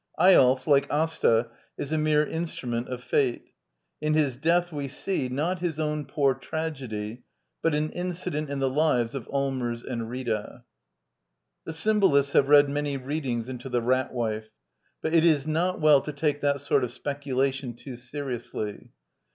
[0.19, 3.43] Eyolf ^ like^ gta, is a mere instniment^ofjate.
[4.01, 7.21] In his death we^ see, not TGisown poor tragedy,
[7.61, 10.63] but an incident llf^Ee lives of Allmers^and Rita.
[10.91, 11.21] *——
[11.65, 14.47] '"The Symbolists have read many readings into the Rat Wife^
[15.03, 18.89] but it is not well to take that sort of speculation too seriously.